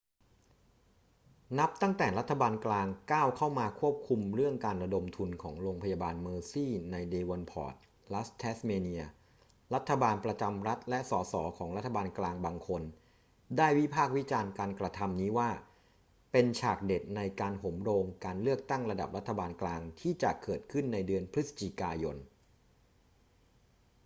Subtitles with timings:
[1.59, 7.75] นับตั้งแต่รัฐบาลกลางก้าวเข้ามาควบคุมเรื่องการระดมทุนของโรงพยาบาลเมอร์ซีย์ในเดวอนพอร์ต
[8.13, 9.03] รัฐแทสเมเนีย
[9.75, 12.83] รัฐบาลประจำรัฐและส ส ของรัฐบาลกลางบางคน
[13.57, 15.49] ได้วิพากษ์วิจารณ์การกระทำนี้ว่า
[16.31, 22.17] เป็นฉากเด็ดในการโหมโรงการเลือกตั้งระดับรัฐบาลกลางที่จะเกิดขึ้นในเดือนพฤศจิกายน